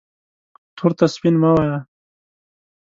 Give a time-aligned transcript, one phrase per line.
[0.75, 1.77] تور ته سپین مه وایه